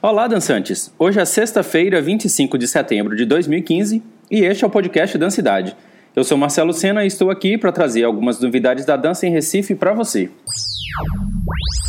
[0.00, 0.94] Olá, dançantes!
[0.96, 5.76] Hoje é sexta-feira, 25 de setembro de 2015 e este é o podcast Dancidade.
[6.14, 9.74] Eu sou Marcelo Sena e estou aqui para trazer algumas novidades da dança em Recife
[9.74, 10.30] para você.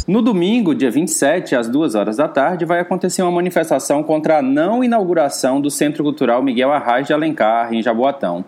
[0.07, 4.41] No domingo, dia 27, às 2 horas da tarde, vai acontecer uma manifestação contra a
[4.41, 8.43] não inauguração do Centro Cultural Miguel Arraes de Alencar, em Jaboatão.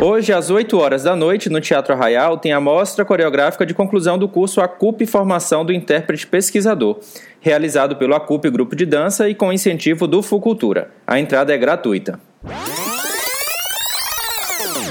[0.03, 4.17] Hoje, às 8 horas da noite, no Teatro Arraial, tem a mostra coreográfica de conclusão
[4.17, 6.97] do curso ACUP Formação do Intérprete Pesquisador,
[7.39, 10.89] realizado pelo ACUP Grupo de Dança e com incentivo do Fucultura.
[11.05, 12.19] A entrada é gratuita.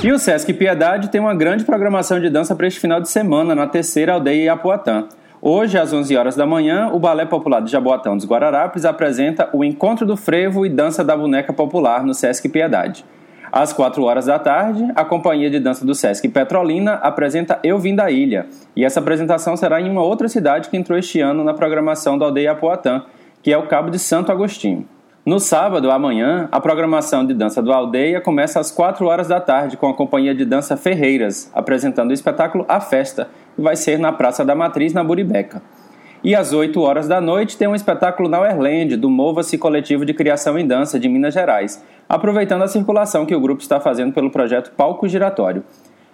[0.04, 3.54] E o Sesc Piedade tem uma grande programação de dança para este final de semana
[3.54, 5.08] na terceira aldeia Iapoatã.
[5.40, 9.64] Hoje, às 11 horas da manhã, o Balé Popular de Jaboatão dos Guararapes apresenta o
[9.64, 13.02] Encontro do Frevo e Dança da Boneca Popular no Sesc Piedade.
[13.50, 17.94] Às 4 horas da tarde, a Companhia de Dança do Sesc Petrolina apresenta Eu Vim
[17.94, 18.44] da Ilha,
[18.76, 22.26] e essa apresentação será em uma outra cidade que entrou este ano na programação da
[22.26, 23.04] aldeia Apoatã,
[23.42, 24.86] que é o Cabo de Santo Agostinho.
[25.26, 29.74] No sábado, amanhã, a programação de dança do Aldeia começa às 4 horas da tarde
[29.74, 34.12] com a companhia de dança Ferreiras, apresentando o espetáculo A Festa, que vai ser na
[34.12, 35.62] Praça da Matriz, na Buribeca.
[36.22, 40.12] E às 8 horas da noite tem um espetáculo na Uerland, do Mova-se Coletivo de
[40.12, 44.30] Criação em Dança de Minas Gerais, aproveitando a circulação que o grupo está fazendo pelo
[44.30, 45.64] projeto Palco Giratório.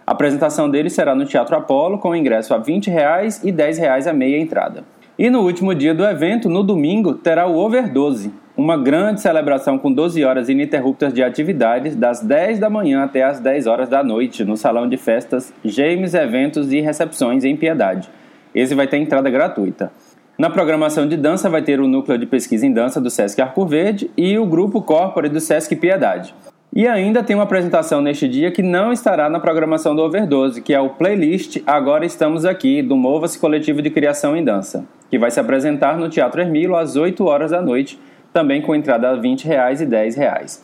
[0.07, 4.07] A apresentação dele será no Teatro Apolo, com ingresso a 20 reais e 10 reais
[4.07, 4.85] a meia entrada.
[5.19, 9.91] E no último dia do evento, no domingo, terá o Overdose, uma grande celebração com
[9.91, 14.45] 12 horas ininterruptas de atividades, das 10 da manhã até as 10 horas da noite,
[14.45, 18.11] no Salão de Festas James Eventos e Recepções em Piedade.
[18.55, 19.91] Esse vai ter entrada gratuita.
[20.37, 23.65] Na programação de dança vai ter o Núcleo de Pesquisa em Dança do Sesc Arco
[23.65, 26.35] Verde e o Grupo Corpore do Sesc Piedade.
[26.71, 30.75] E ainda tem uma apresentação neste dia que não estará na programação do Overdose, que
[30.75, 35.31] é o playlist Agora Estamos Aqui, do Mova-se Coletivo de Criação em Dança que vai
[35.31, 37.99] se apresentar no Teatro Hermilo às 8 horas da noite,
[38.33, 40.63] também com entrada a 20 reais e 10 reais.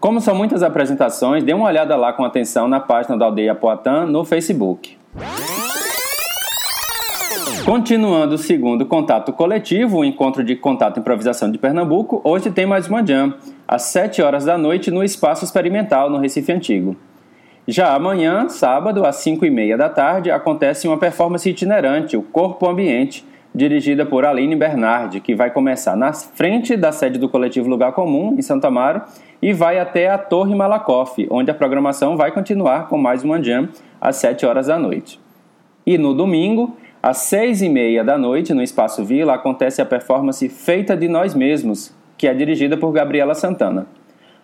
[0.00, 4.04] Como são muitas apresentações, dê uma olhada lá com atenção na página da Aldeia Poatã
[4.04, 4.98] no Facebook.
[7.64, 12.66] Continuando o segundo contato coletivo, o encontro de contato e improvisação de Pernambuco, hoje tem
[12.66, 13.32] mais uma jam,
[13.66, 16.94] às 7 horas da noite no Espaço Experimental, no Recife Antigo.
[17.66, 22.68] Já amanhã, sábado, às 5 e meia da tarde, acontece uma performance itinerante, o Corpo
[22.68, 23.24] Ambiente,
[23.54, 28.34] dirigida por Aline Bernardi, que vai começar na frente da sede do coletivo Lugar Comum,
[28.36, 29.02] em Santa Amaro,
[29.40, 33.68] e vai até a Torre Malakoff, onde a programação vai continuar com mais uma jam
[34.00, 35.20] às 7 horas da noite.
[35.86, 40.48] E no domingo, às 6 e meia da noite, no Espaço Vila, acontece a performance
[40.48, 43.86] Feita de Nós Mesmos, que é dirigida por Gabriela Santana.